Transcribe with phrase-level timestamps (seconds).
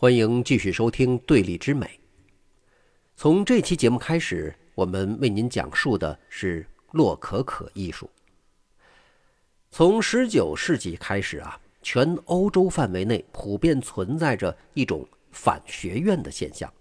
[0.00, 1.86] 欢迎继续收听《对立之美》。
[3.16, 8.08] 从这期节目开始，我们为您讲述的是洛可可艺术。
[9.70, 16.72] 从19世纪开始啊，全欧洲范围内普遍存在着一种反学院的现象。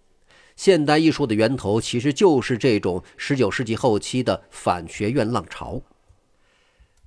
[0.56, 5.82] 现代艺术的源头其实就是这种19世纪后期的反学院浪潮。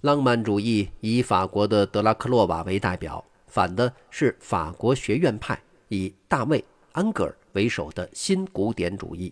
[0.02, 5.58] 浪漫主义以法国的德拉克洛瓦为代表，反的是法国学院派。
[5.92, 6.58] 以大卫·
[6.92, 9.30] 安格尔为首的新古典主义，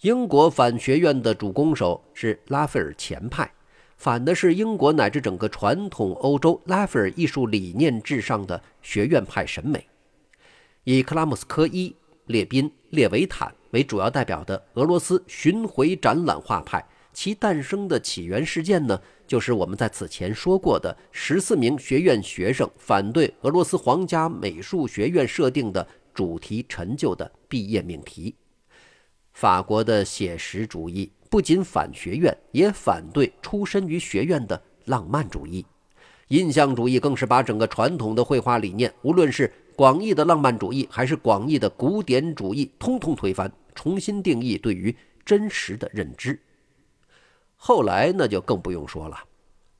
[0.00, 3.52] 英国反学院的主攻手是拉斐尔前派，
[3.98, 9.86] 反的是英国乃至整个传统欧洲拉斐尔艺术理念至上的学院派审美。
[10.84, 19.00] 以克拉姆斯科伊、列宾、列维坦为主要代表的俄罗斯巡回展览画派，其诞生的起源事件呢？
[19.26, 28.34] 就是我们在此前说过的十四名学院学生反对俄罗斯皇家美术学院设定的主题陈旧的毕业命题。
[29.32, 35.64] 法国的写实主义不仅反学院，也反对出身于学院的浪漫主义。
[36.28, 46.38] 印象主义更是把整个传统的绘画理念，无论是广义的浪漫主义还是广义的古典主义，通通推翻，重新定义对于真实的认知。
[47.64, 49.16] 后来那就更不用说了，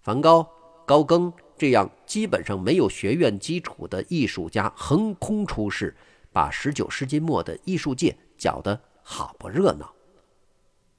[0.02, 0.48] 梵高、
[0.86, 5.92] 高更这样基本上没有学院基础的艺术家横空出世，
[6.32, 9.92] 把19世纪末的艺术界搅得好不热闹。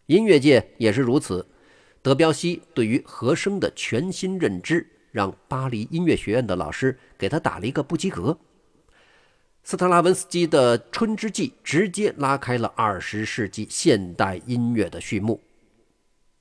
[0.08, 1.48] 音乐界也是如此，
[2.02, 8.38] 德彪西对于和声的全新认知，让巴黎音乐学院的老师给他打了一个不及格。
[9.64, 15.39] 斯特拉文斯基的《春之祭》直接拉开了20世纪现代音乐的序幕。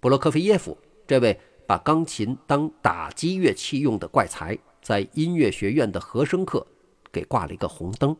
[0.03, 6.67] 布洛克菲耶夫这位把钢琴当打击乐器用的怪才，在音乐学院的和声课
[7.13, 8.17] 给挂了一个红灯。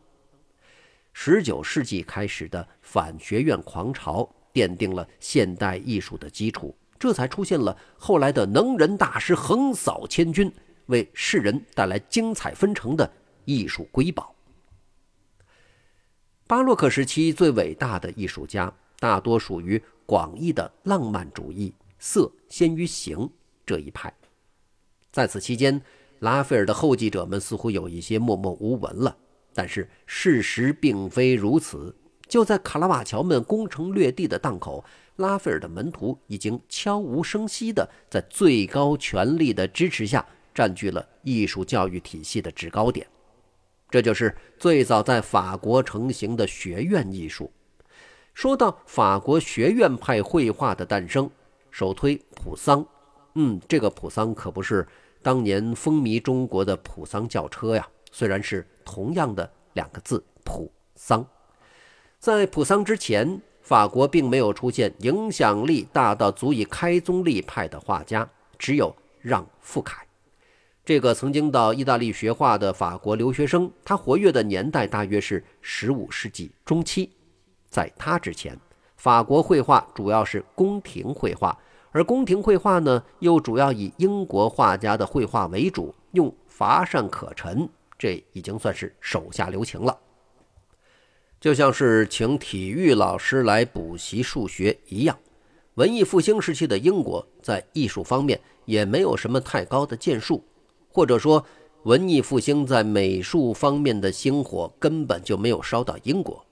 [1.11, 10.49] 十九世纪开始的反学院狂潮，奠定了现代艺术的基础，这才出现了后来的能人大师横扫千军，
[10.85, 13.11] 为世人带来精彩纷呈的
[13.43, 14.33] 艺术瑰宝。
[16.47, 19.83] 巴洛克时期最伟大的艺术家，大多属于。
[20.13, 23.27] 广义的浪漫主义，色先于形
[23.65, 24.13] 这一派，
[25.11, 25.81] 在此期间，
[26.19, 29.17] 拉斐尔的后继者们似乎有一些默默无闻了。
[29.55, 31.95] 但是事实并非如此。
[32.27, 34.85] 就在卡拉瓦乔们攻城略地的档口，
[35.15, 40.23] 拉斐尔的门徒已经悄无声息地在最高权力的支持下
[40.53, 43.07] 占据了艺术教育体系的制高点。
[43.89, 47.51] 这就是最早在法国成型的学院艺术。
[48.33, 51.29] 说到法国学院派绘画的诞生，
[51.69, 52.85] 首推普桑。
[53.35, 54.87] 嗯，这个普桑可不是
[55.21, 61.25] 当年风靡中国的普桑轿车呀，虽然是同样的两个字“普桑”。
[62.19, 68.27] 在普桑之前，法国并没有出现影响力大到足以开宗立派的画家，
[68.57, 70.05] 只有让·富凯。
[70.83, 77.11] 这个曾经到意大利学画的法国留学生，他活跃的年代大约是十五世纪中期。
[77.73, 78.55] 在他之前，
[78.97, 81.57] 法国绘画主要是宫廷绘画，
[81.91, 87.67] 而宫廷绘画呢，又主要以英国画家的绘画为主，用乏善可陈，
[87.97, 89.97] 这已经算是手下留情了。
[91.41, 95.17] 就像是请体育老师来补习数学一样，
[95.73, 100.43] 文艺复兴时期的英国在艺术方面也没有什么太高的建树，
[100.89, 101.43] 或者说，
[101.85, 106.45] 文艺复兴在美术方面的星火根本就没有烧到英国。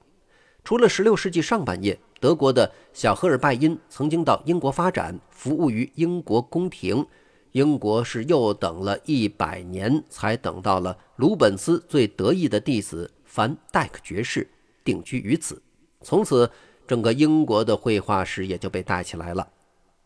[0.64, 7.06] 除了16世纪上半叶，德国的小赫尔拜因曾经到英国发展，服务于英国宫廷。
[7.54, 14.50] 英国是又等了一百年，才等到了鲁本斯最得意的弟子凡戴克爵士
[14.86, 15.62] 定居于此。
[16.02, 16.50] 从此，
[16.88, 19.46] 整个英国的绘画史也就被带起来了。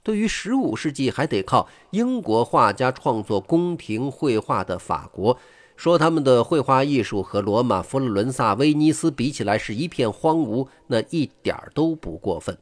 [0.02, 5.38] 对于15世纪还得靠英国画家创作宫廷绘画的法国。
[5.76, 12.58] 说他们的绘画艺术和罗马、佛罗伦萨、威尼斯比起来是一片荒芜，那一点儿都不过分。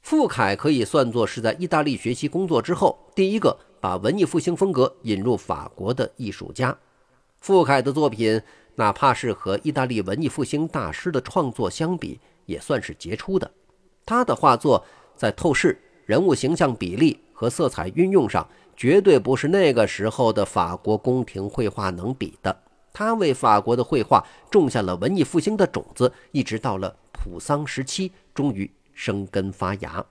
[0.00, 6.76] 傅凯可以算作是在意大利学习工作之后第一个把文艺复兴风格引入法国的艺术家。
[7.40, 8.40] 傅凯的作品，
[8.76, 13.50] 哪怕是和意大利文艺复兴大师的创作相比，也算是杰出的。
[14.04, 14.84] 他的画作
[15.16, 18.48] 在透视、人物形象比例和色彩运用上。
[18.76, 22.56] 绝对不是那个时候的法国宫廷绘画能比的。
[22.92, 30.04] 他为法国的绘画种下了文艺复兴的种子，一直到了普桑时期，终于生根发芽。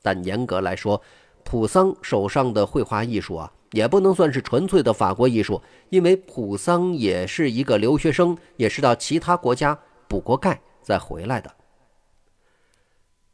[0.00, 1.00] 但严格来说，
[1.42, 5.60] 普桑手上的绘画艺术啊，也不能算是纯粹的法国艺术，
[5.90, 9.76] 因为普桑也是一个留学生，也是到其他国家
[10.06, 11.52] 补过钙再回来的。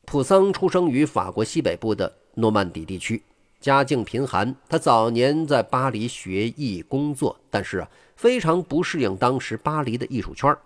[0.07, 3.23] 普桑出生于法国西北部的诺曼底地区，
[3.61, 4.55] 家境贫寒。
[4.69, 10.57] 他早年在巴黎学艺工作，但是啊，非常不适应当时巴黎的艺术圈。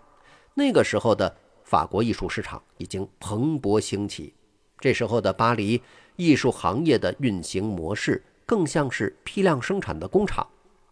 [0.55, 1.35] 那个时候的
[1.65, 4.35] 法国艺术市场已经蓬勃兴起，
[4.79, 5.81] 这时候的巴黎
[6.17, 10.47] 艺术行业的运行模式更像是批量生产的工厂。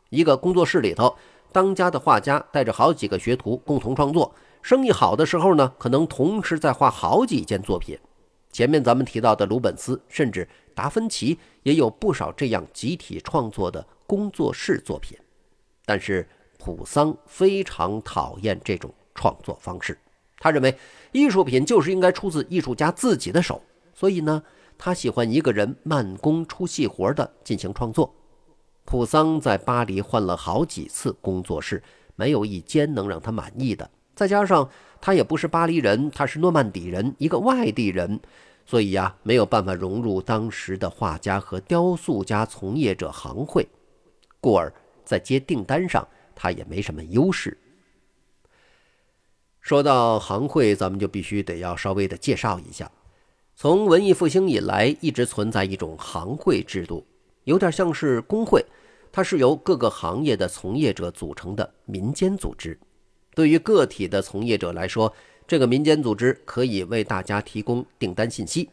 [0.09, 1.15] 一个工作室里头，
[1.53, 7.99] 当家的画家带着好几个学徒共同创作，生意好的时候呢，可能同时在画好几件作品。
[8.53, 15.17] 前面咱们提到的鲁本斯，甚至达芬奇，也有不少这样集体创作的工作室作品。
[15.85, 19.99] 但是普桑非常讨厌这种创作方式，
[20.39, 20.77] 他认为
[21.13, 23.63] 艺术品就是应该出自艺术家自己的手，
[23.95, 24.43] 所以呢，
[24.77, 28.15] 他喜欢一个人慢工出细活的进行创作。
[28.85, 31.83] 普桑在巴黎换了好几次工作室，
[32.17, 33.89] 没有一间能让他满意的。
[34.21, 34.69] 再加上
[35.01, 38.21] 他也不是巴黎人，他是诺曼底人，一个外地人，
[38.67, 43.67] 所以呀，没有办法融入当时的画家和雕塑家从业者行会，
[44.39, 44.71] 故而
[45.07, 47.57] 在接订单上他也没什么优势。
[49.63, 52.93] 说到行会，咱们就必须得要稍微的介绍一下，
[53.57, 57.07] 从文艺复兴以来一直存在一种行会制度，
[57.45, 58.63] 有点像是工会，
[59.11, 62.79] 它是由各个行业的从业者组成的民间组织。
[63.41, 65.11] 对于个体的从业者来说，
[65.49, 68.69] 这个民间组织可以为大家提供订单信息。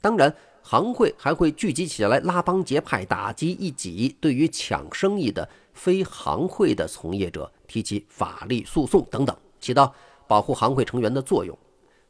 [0.00, 4.16] 当然，行会还会聚集起来拉帮结派，打击异己。
[4.20, 9.94] 对于抢生意的非行会的从业者，提起法律诉讼等等，起到
[10.26, 11.56] 保护行会成员的作用。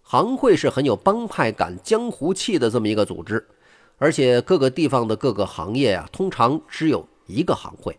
[0.00, 3.46] 行会是很有帮派感、江湖气的这么一个组织，
[3.98, 7.94] 而且各个地方的各个行业啊，通常只有一个行会。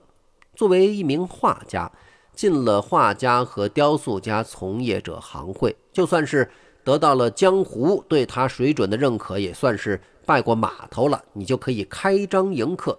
[0.55, 1.91] 作为一名画家。
[2.33, 6.49] 进了画家和雕塑家从业者行会，就算是
[6.83, 11.23] 得到了江湖对他水准的认可，也算是拜过码头了。
[11.33, 12.97] 你就可以开张迎客。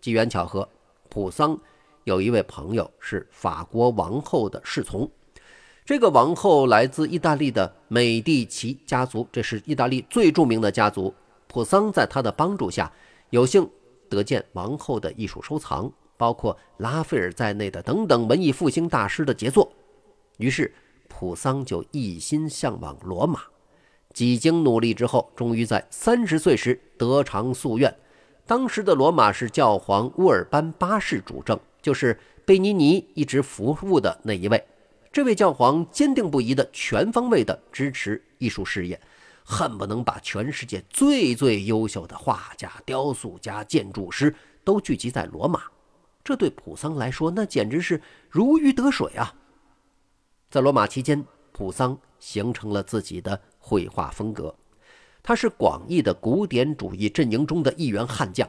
[0.00, 0.68] 机缘巧合，
[1.08, 1.58] 普桑
[2.04, 5.10] 有一位朋友是法国王后的侍从，
[5.84, 11.14] 这个王后来自意大利的美第奇家族，这是意大利最著名的家族。
[11.46, 12.92] 普桑在他的帮助下，
[13.30, 13.68] 有幸
[14.08, 15.90] 得见王后的艺术收藏。
[16.18, 19.72] 包括拉斐尔在内的等等文艺复兴大师的杰作，
[20.36, 20.74] 于是
[21.08, 23.40] 普桑就一心向往罗马。
[24.12, 27.96] 几经努力之后，终于在三十岁时得偿夙愿。
[28.44, 34.62] 当时的罗马是教皇乌尔班八世主政，就是贝尼尼一直服务的那一位。
[35.12, 39.00] 这位教皇坚定不移地全方位地支持艺术事业，
[39.44, 44.34] 恨不能把全世界最最优秀的画家、雕塑家、建筑师
[44.64, 45.62] 都聚集在罗马。
[46.28, 49.34] 这对普桑来说，那简直是如鱼得水啊！
[50.50, 54.54] 在罗马期间，普桑形成了自己的绘画风格。
[55.22, 58.46] 他是广义的古典主义阵营中的一员悍将。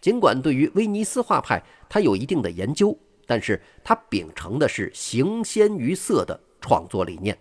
[0.00, 2.96] 尽管对于威尼斯画派他有一定的研究，
[3.26, 7.36] 但是他秉承的是形先于色的创作理念。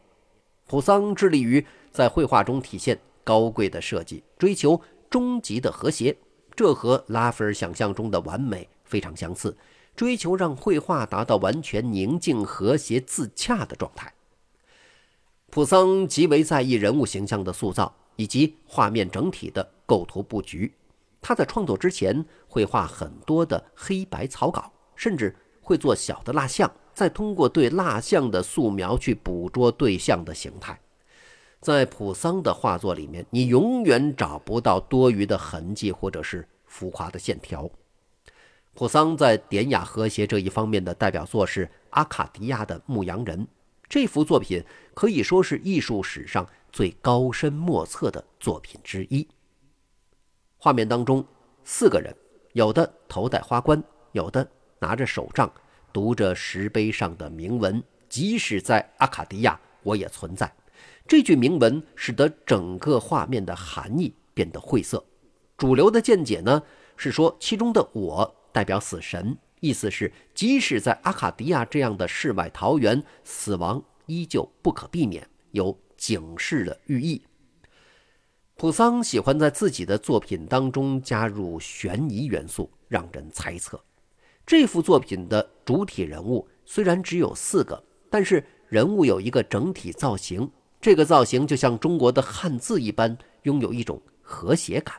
[0.66, 6.18] 普桑致力于在绘画中体现高贵的设计，追求终极的和谐，
[6.56, 9.56] 这和拉斐尔想象中的完美非常相似。
[9.96, 14.14] 追求让绘画达到完全宁静、和谐、自洽的状态。
[15.50, 20.74] 普桑极为在意人物形象的塑造以及画面整体的构图布局。
[21.22, 30.80] 他在创作之前会画很多的黑白草稿，甚至会做小的蜡像，再通过对蜡像的素描去捕捉对象的形态。
[31.62, 37.68] 在普桑的画作里面，你永远找不到多余的痕迹或者是浮夸的线条。
[38.76, 43.40] 普桑在典雅和谐这一方面的代表作是《阿卡迪亚的牧羊人》，
[43.88, 44.62] 这幅作品
[44.94, 49.26] 可以说是艺术史上最高深莫测的作品之一。
[50.58, 51.26] 画面当中，
[51.64, 52.14] 四个人，
[52.52, 54.46] 有的头戴花冠，有的
[54.80, 55.50] 拿着手杖，
[55.94, 60.54] 读着石碑上的铭文：“即使在阿卡迪亚，我也存在。”
[61.08, 65.02] 这句铭文使得整个画面的含义变得晦涩。
[65.56, 66.62] 主流的见解呢，
[66.98, 68.36] 是说其中的我。
[68.56, 77.22] 代表死神，意思是即使在阿卡迪亚这样的世外桃源，死亡依旧不可避免，有警示的寓意。
[78.56, 83.78] 普桑喜欢在自己的作品当中加入悬疑元素，让人猜测。
[84.46, 94.96] 这幅作品的主体人物虽然只有四个，但是人物有一个整体造型，这个造型就像中国的汉字一般，拥有一种和谐感。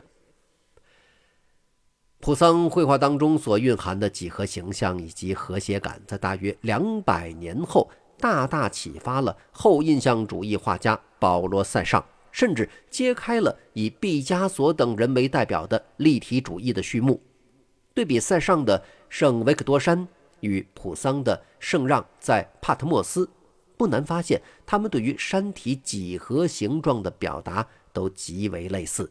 [2.19, 17.21] 普桑绘画当中所蕴含的几何形象以及和谐感，在大约两百年后，大大启发了后印象主义画家保罗·塞尚，甚至揭开了以毕加索等人为代表的立体主义的序幕。
[17.93, 19.99] 对比塞尚的《圣维克多山》
[20.41, 23.25] 与普桑的《圣让在帕特莫斯》，
[23.77, 29.09] 不难发现，他们对于山体几何形状的表达都极为类似。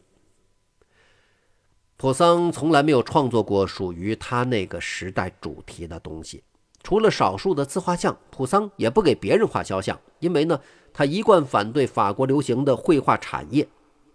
[1.99, 6.43] 普桑从来没有创作过属于他那个时代主题的东西，
[6.83, 10.61] 除了少数的自画像，普桑也不给别人画肖像，因为呢，
[10.93, 13.67] 他一贯反对法国流行的绘画产业。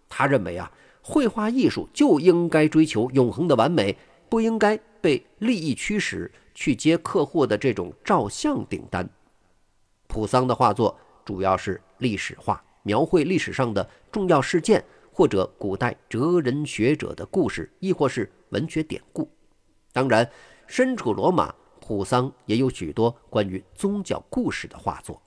[0.09, 0.71] 他认为啊，
[1.03, 3.99] 绘画艺术就应该追求永恒的完美，
[4.29, 9.11] 不应该被利益驱使去接客户的这种照相订单。
[10.07, 14.85] 普桑的画作主要是历史画，描绘历史上的重要事件。
[15.13, 19.31] 或者古代哲人学者的故事，亦或是文学典故。
[19.93, 20.29] 当然，
[20.67, 25.21] 身处罗马，普桑也有许多关于宗教故事的画作。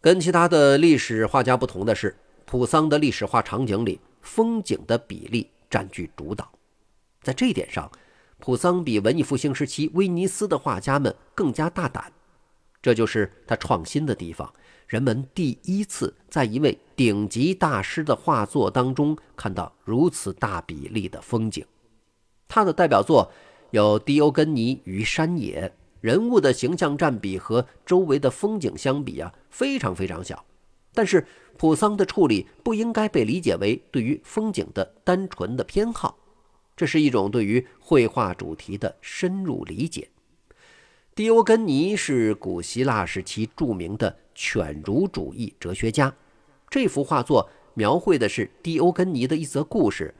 [0.00, 6.50] 跟其他的历史画家不同的是，普桑的历史画场景里，风景的比例占据主导。
[7.22, 7.88] 在这一点上，
[8.38, 12.12] 普桑比文艺复兴时期威尼斯的画家们更加大胆，
[12.82, 14.52] 这就是他创新的地方。
[14.92, 21.64] 人们第一次在一位顶级大师的画作当中看到如此大比例的风景。
[22.46, 23.32] 他的代表作
[23.70, 25.66] 有《狄欧根尼与山野》，
[26.02, 30.44] 人物的形象占比和周围的风景相比啊，非常非常小。
[30.92, 36.18] 但是普桑的处理不应该被理解为对于风景的单纯的偏好，
[36.76, 40.10] 这是一种对于绘画主题的深入理解。
[41.14, 46.10] 狄欧根尼是古希腊时期著名的犬儒主义哲学家。
[46.70, 50.14] 这幅画作描绘的是狄欧根尼的一则故事。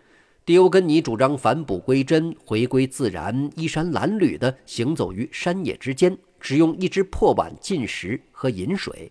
[0.44, 9.10] 狄欧根尼主张返璞归真，回归自然，衣衫褴褛地行走于山野之间，只用一只破碗进食和饮水。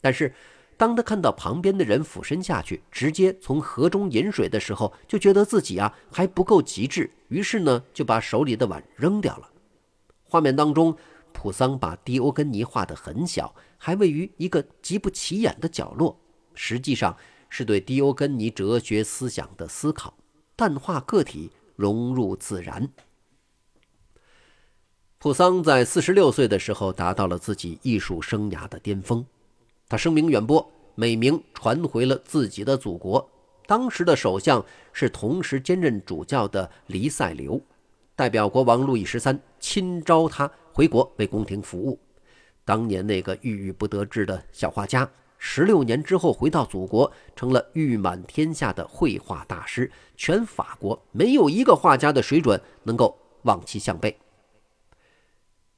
[0.00, 0.32] 但是，
[0.78, 9.50] 当他看到旁边的人俯身下去，直接从河中饮水的时候，就觉得自己啊还不够极致，于是呢就把手里的碗扔掉了。
[10.24, 10.96] 画面当中。
[11.38, 16.18] 普桑把迪欧根尼画得很小，还位于一个极不起眼的角落，
[16.52, 17.16] 实际上
[17.48, 20.12] 是对迪欧根尼哲学思想的思考，
[20.56, 22.90] 淡化个体，融入自然。
[25.18, 29.24] 普桑在四十六岁的时候达到了自己艺术生涯的巅峰，
[29.88, 33.30] 他声名远播，美名传回了自己的祖国。
[33.64, 37.62] 当时的首相是同时兼任主教的黎塞留，
[38.16, 40.50] 代表国王路易十三亲召他。
[40.78, 41.98] 回国为宫廷服务，
[42.64, 49.90] 当年那个郁郁不得志的小画家，十六年之后回到祖国，成了誉满天下的绘画大师。
[50.16, 54.16] 全法国没有一个画家的水准能够望其项背。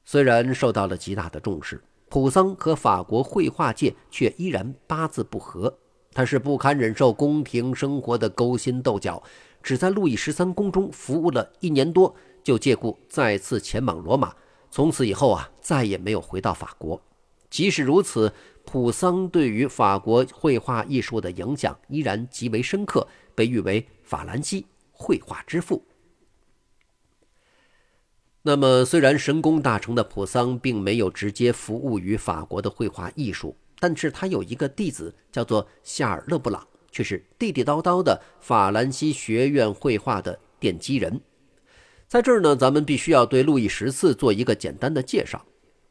[0.05, 5.75] 虽然受到了极大的重视，普桑和法国绘画界却依然八字不合。
[6.13, 9.23] 他是不堪忍受宫廷生活的勾心斗角，
[9.63, 14.35] 只在路易十三宫中服务了一年多，就借故再次前往罗马。
[14.71, 16.99] 从此以后啊，再也没有回到法国。
[17.49, 25.85] 即使如此，普桑对于法国绘画艺术的影响依然极为深刻，被誉为“法兰西绘画之父”。
[28.43, 41.21] 那么，虽然神功大成的普桑并没有直接服务于法国的绘画艺术，但是他有一个弟子叫做夏尔·勒布朗，却是地地道道的法兰西学院绘画的奠基人。
[42.11, 45.41] 在这儿呢，咱们必须要对路易十四做一个简单的介绍。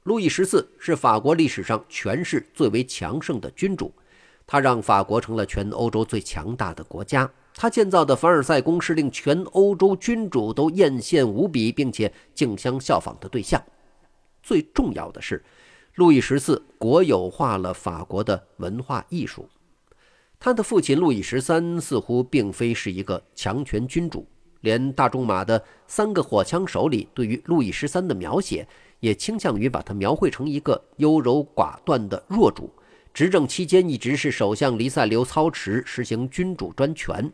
[0.02, 3.90] 路易十四是法国历史上权势最为强盛的君主，
[4.46, 7.32] 他让法国成了全欧洲最强大的国家。
[7.54, 13.58] 他建造的凡尔赛宫是令全欧洲君主都艳羡无比，并且竞相效仿的对象。
[14.42, 15.42] 最重要的是，
[15.94, 19.48] 路易十四国有化了法国的文化艺术。
[20.38, 24.28] 他的父亲路易十三似乎并非是一个强权君主。
[24.60, 28.66] 连大仲马的三个火枪手里，对于路易十三的描写，
[29.00, 32.70] 也倾向于把他描绘成一个优柔寡断的弱主。
[33.12, 37.32] 执政期间，一直是首相黎塞留操持，实行君主专权。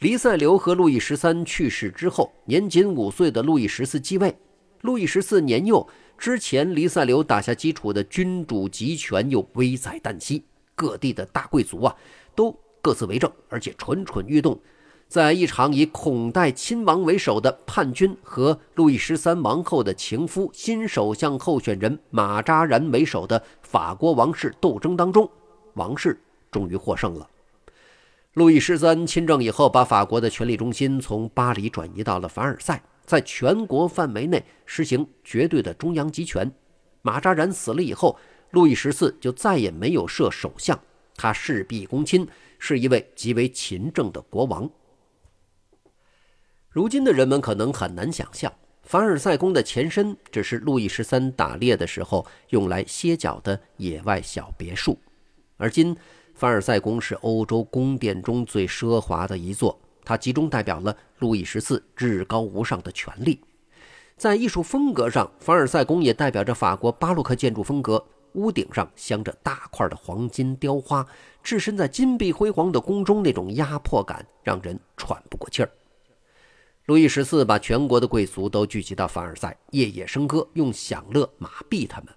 [0.00, 4.36] 黎塞留和路易十三去世之后，年仅五岁的路易十四继位。
[4.82, 5.86] 路易十四年幼，
[6.16, 11.94] 之前黎塞留打下基础的君主集权又危在旦夕，各地的大贵族啊，
[12.34, 14.58] 都各自为政，而且蠢蠢欲动。
[15.08, 25.26] 在一场以孔代亲王为首的叛军和路易十三王后的情夫新首相候选人马扎然为首的法国王室斗争当中，
[25.72, 27.26] 王室终于获胜了。
[28.34, 36.52] 路易十三亲政以后，把法国的权力中心从巴黎转移到了凡尔赛，在全国范围内实行绝对的中央集权。
[37.00, 38.18] 马扎然死了以后，
[38.50, 40.78] 路易十四就再也没有设首相，
[41.16, 44.70] 他事必躬亲，是一位极为勤政的国王。
[46.78, 48.52] 如今的人们可能很难想象，
[48.84, 54.96] 凡尔赛宫的前身只是路易十三打猎的时候用来歇脚的野外小别墅，
[55.56, 55.96] 而今。
[56.34, 63.40] 凡尔赛宫是欧洲宫殿中最奢华的一座，它集中代表了路易十四至高无上的权力。
[64.16, 68.00] 在艺术风格上，凡尔赛宫也代表着法国巴洛克建筑风格。
[68.34, 71.04] 屋顶上镶着大块的黄金雕花，
[71.42, 75.70] 置身在金碧辉煌的宫中，那种压迫感让人喘不过气儿。
[76.88, 82.08] 路易十四把全国的贵族都聚集到凡尔赛，夜夜笙歌，用享乐麻痹他们。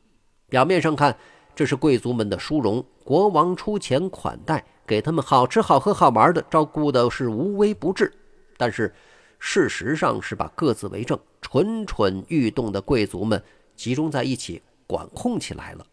[0.48, 1.14] 表面上看，
[1.54, 8.14] 这是贵族们的殊荣，国王出钱款待，给他们好吃好喝好玩的，照顾的是无微不至。
[8.56, 8.96] 但是，
[9.40, 13.44] 事实上是把各自为政、蠢蠢欲动的贵族们
[13.76, 15.86] 集中在一起管控起来了。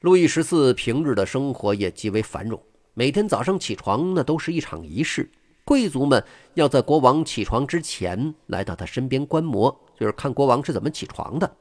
[0.00, 2.60] 路易十四平日的生活也极为繁荣，
[2.94, 5.30] 每天早上起床那都是一场仪式，
[5.68, 9.70] 贵族们要在国王起床之前来到他身边观摩，
[10.00, 11.56] 就是看国王是怎么起床的。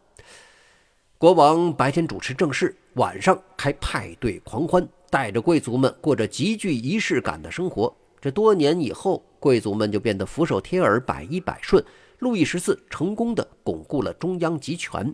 [1.18, 7.94] 国王白天主持政事，晚上开派对狂欢，带着贵族们过着极具仪式感的生活。
[8.22, 11.84] 这多年以后，贵族们就变得俯首帖耳，百依百顺。
[12.20, 15.14] 路易十四成功的巩固了中央集权。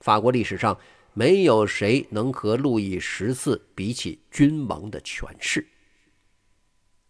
[0.00, 0.76] 法国历史上
[1.14, 5.64] 没有谁能和路易十四比起君王的权势。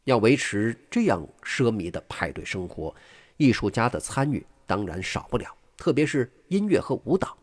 [0.04, 2.94] 要维持这样奢靡的派对生活，
[3.36, 7.36] 艺术家的参与当然少不了，特别是音乐和舞蹈。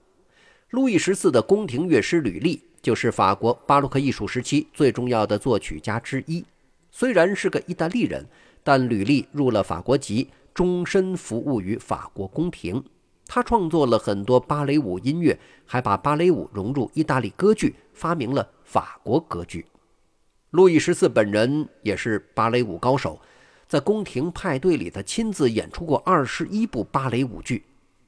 [0.71, 6.45] 路易十四的宫廷乐师吕利就是法国巴洛克艺术时期最重要的作曲家之一。
[6.91, 8.25] 虽然是个意大利人，
[8.63, 12.83] 但吕利入了法国籍，终身服务于法国宫廷。
[13.25, 19.65] 他创作了很多芭蕾舞音乐，还把芭蕾舞融入意大利歌剧，发明了法国歌剧。
[20.51, 23.19] 路易十四本人也是芭蕾舞高手，
[23.67, 27.65] 在宫廷派对里，他亲自演出过二十一部芭蕾舞剧。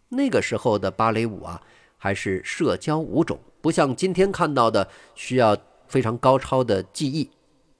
[0.10, 1.62] 那个时候的芭蕾舞啊。
[2.04, 5.56] 还是社交舞种，不像今天看到的需要
[5.88, 7.30] 非常高超的技艺。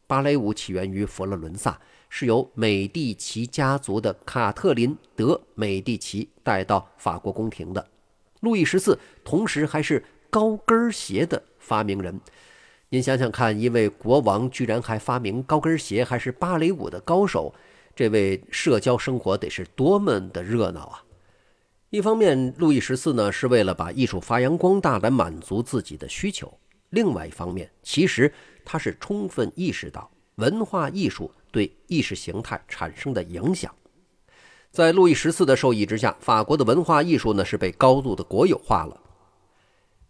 [0.05, 7.83] 芭蕾舞起源于佛罗伦萨，是由美第奇家族的卡特琳·德·美第奇带到法国宫廷的。
[8.41, 12.21] 路易十四同时还是高跟鞋的发明人。
[12.93, 17.54] 您想想看，一位国王居然还发明高跟鞋，还是芭蕾舞的高手，
[17.95, 21.01] 这位社交生活得是多么的热闹啊！
[21.89, 26.49] 一方面，路易十四呢是为了把艺术发扬光大来满足自己的需求；
[26.89, 28.30] 另外一方面，其实
[28.65, 33.73] 他是充分意识到文化艺术对意识形态产生的影响。
[34.69, 38.99] 在路易十四的授意之下，法国的文化艺术呢是被高度的国有化了。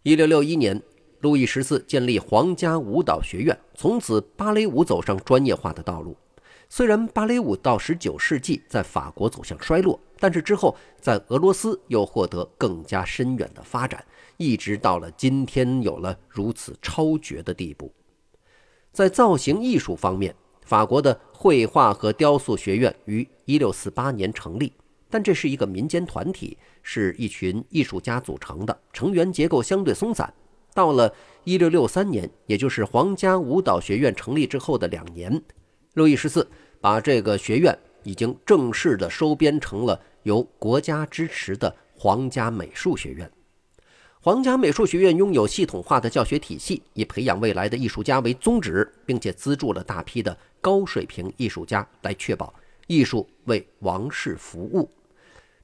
[0.02, 0.82] 一六六一年，
[1.22, 6.18] 路易十四建立皇家舞蹈学院，从此芭蕾舞走上专业化的道路。
[6.68, 14.04] 虽然芭蕾舞到十九世纪在法国走向衰落，但是之后在俄罗斯又获得更加深远的发展，
[14.38, 17.94] 一直到了今天有了如此超绝的地步。
[18.92, 20.34] 在造型艺术方面，
[20.66, 24.74] 法国的绘画和雕塑学院于一六四八年成立，
[25.08, 30.34] 但这是一个民间团体，是一群艺术家组成的，成员结构相对松散。
[30.74, 35.42] 到了一六六三年，也就是皇家舞蹈学院成立之后的两年。
[35.94, 36.48] 路易十四
[36.80, 43.30] 把这个学院已经正式的收编成了由国家支持的皇家美术学院。
[44.22, 52.54] 皇家美术学院拥有系统化的教学体系，以培养未来的艺术家为宗旨，并且资助了大批的高水平艺术家，来确保
[52.86, 54.90] 艺术为王室服务。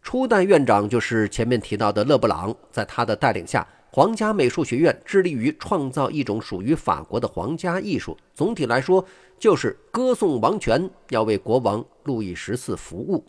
[0.02, 3.68] 初代院长就是前面提到的勒布朗，在他的带领下。
[3.90, 8.18] 皇家美术学院致力于创造一种属于法国的皇家艺术。
[8.34, 9.04] 总体来说，
[9.40, 13.26] 就是歌颂王权，要为国王路易十四服务。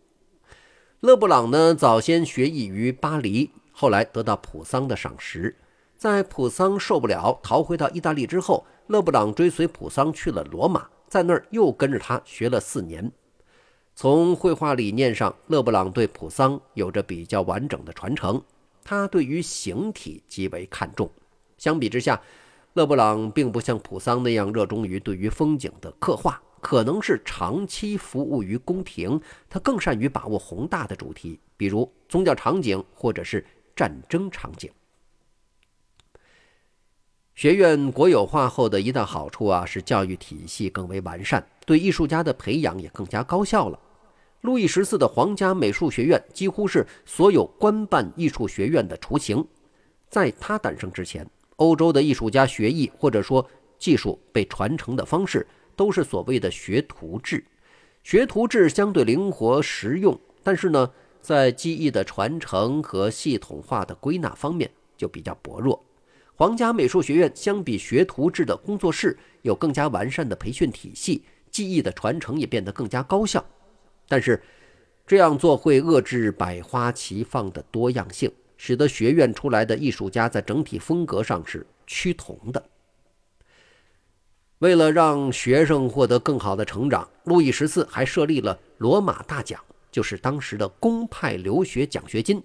[1.01, 5.57] 勒布朗呢，早先学艺于巴黎，后来得到普桑的赏识。
[5.97, 13.11] 在普桑受不了，逃回到意大利之后，勒布朗追随普桑去了罗马，在那儿又跟着他学了四年。
[13.95, 18.41] 从绘画理念上，勒布朗对普桑有着比较完整的传承。
[18.89, 21.11] 他对于形体极为看重，
[21.59, 22.19] 相比之下，
[22.73, 33.45] 勒布朗并不像普桑那样热衷于对于风景的刻画，可能是长期服务于宫廷，他更善于把握宏大的主题，比如宗教场景或者是
[33.77, 34.71] 战争场景。
[37.35, 43.79] 学院国有化后的一大好处啊，是教育体系更为完善，对艺术家的培养也更加高效了。
[44.43, 49.45] 路易十四的皇家美术学院几乎是所有官办艺术学院的雏形。
[50.09, 53.45] 在它诞生之前，欧洲的艺术家学艺或者说
[53.79, 57.45] 技术被传承的方式，都是所谓的学徒制。
[58.05, 60.89] 学徒制相对灵活实用，但是呢，
[61.21, 65.85] 在技艺的传承和系统化的归纳方面就比较薄弱。
[66.37, 73.45] 皇家美术学院相比学徒制的工作室有更加完善的培训体系，技艺的传承也变得更加高效。
[74.09, 74.43] 但是，
[75.07, 82.63] 这样做会遏制百花齐放的多样性，使得学院出来的艺术家在整体风格上是趋同的。
[84.59, 92.43] 为了让学生获得更好的成长，路易十四还设立了罗马大奖，就是当时的公派留学奖学金。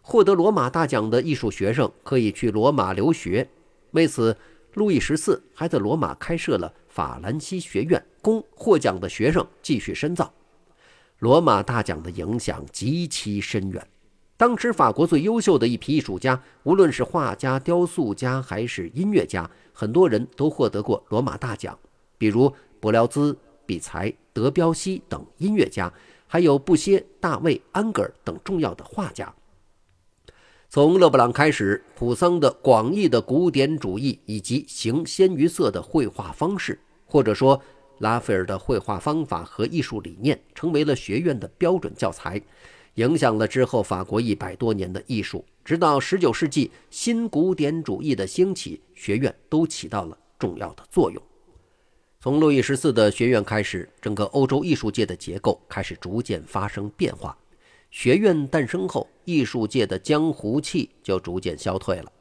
[0.00, 3.46] 获得罗马大奖的艺术学生可以去罗马留学。
[3.90, 4.34] 为此，
[4.72, 10.32] 路易十四还在罗马开设了法兰西学院，供获奖的学生继续深造。
[11.20, 13.86] 罗马大奖的影响极其深远。
[14.36, 21.78] 当时法国最优秀的一批艺术家，无论是画家、雕塑家还是音乐家，很多人都获得过罗马大奖，
[22.16, 25.92] 比如柏辽兹、比才、德彪西等音乐家，
[26.26, 29.32] 还有布歇、大卫、安格尔等重要的画家。
[30.70, 37.60] 从勒布朗开始，普桑的广义的古典主义以及行鲜于色的绘画方式，或者说
[38.00, 42.42] 拉斐尔的绘画方法和艺术理念，成为了学院的标准教材，
[42.94, 45.44] 影响了之后法国一百多年的艺术。
[45.64, 51.22] 直到19世纪新古典主义的兴起，学院都起到了重要的作用。
[52.18, 57.36] 从路易十四的学院开始，整个欧洲艺术界的结构开始逐渐发生变化。
[57.90, 62.12] 学院诞生后，艺术界的江湖气就逐渐消退了，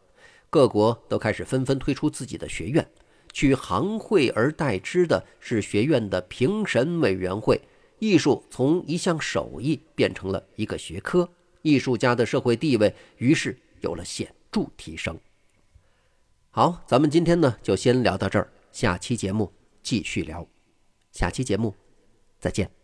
[0.49, 2.85] 各国都开始纷纷推出自己的学院，
[3.31, 7.61] 取行会而代之的是学院的评审委员会。
[7.99, 11.29] 艺术从一项手艺变成了一个学科，
[11.61, 15.19] 艺术家的社会地位于是有了显著提升。
[16.49, 19.51] 好，咱们今天呢就先聊到这儿，下期节目
[19.83, 20.47] 继续聊，
[21.11, 21.75] 下期节目
[22.39, 22.78] 再见。